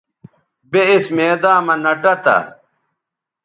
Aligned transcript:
بے 0.69 0.81
اِس 0.91 1.05
میداں 1.15 1.59
مہ 1.65 1.75
نہ 1.83 1.93
ٹہ 2.01 2.13
تھا 2.23 2.37